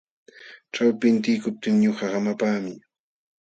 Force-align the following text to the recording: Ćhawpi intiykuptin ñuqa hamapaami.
Ćhawpi 0.73 1.05
intiykuptin 1.11 1.75
ñuqa 1.83 2.05
hamapaami. 2.13 2.73